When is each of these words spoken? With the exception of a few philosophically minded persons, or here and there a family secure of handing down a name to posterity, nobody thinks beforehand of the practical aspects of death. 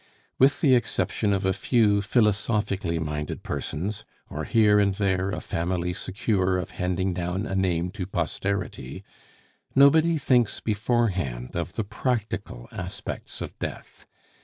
With 0.39 0.61
the 0.61 0.73
exception 0.73 1.31
of 1.31 1.45
a 1.45 1.53
few 1.53 2.01
philosophically 2.01 2.97
minded 2.97 3.43
persons, 3.43 4.03
or 4.31 4.45
here 4.45 4.79
and 4.79 4.95
there 4.95 5.29
a 5.29 5.39
family 5.39 5.93
secure 5.93 6.57
of 6.57 6.71
handing 6.71 7.13
down 7.13 7.45
a 7.45 7.53
name 7.53 7.91
to 7.91 8.07
posterity, 8.07 9.03
nobody 9.75 10.17
thinks 10.17 10.59
beforehand 10.59 11.51
of 11.55 11.73
the 11.75 11.83
practical 11.83 12.67
aspects 12.71 13.41
of 13.41 13.59
death. 13.59 14.07